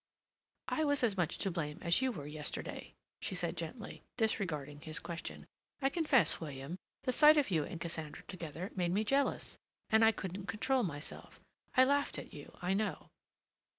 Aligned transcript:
"I 0.69 0.83
was 0.83 1.03
as 1.03 1.15
much 1.15 1.37
to 1.37 1.51
blame 1.51 1.77
as 1.83 2.01
you 2.01 2.11
were 2.11 2.25
yesterday," 2.25 2.95
she 3.21 3.35
said 3.35 3.55
gently, 3.55 4.01
disregarding 4.17 4.81
his 4.81 4.97
question. 4.97 5.45
"I 5.79 5.89
confess, 5.89 6.39
William, 6.41 6.75
the 7.03 7.11
sight 7.11 7.37
of 7.37 7.51
you 7.51 7.63
and 7.65 7.79
Cassandra 7.79 8.23
together 8.23 8.71
made 8.75 8.91
me 8.93 9.03
jealous, 9.03 9.59
and 9.91 10.03
I 10.03 10.11
couldn't 10.11 10.47
control 10.47 10.81
myself. 10.81 11.39
I 11.77 11.83
laughed 11.83 12.17
at 12.17 12.33
you, 12.33 12.57
I 12.63 12.73
know." 12.73 13.09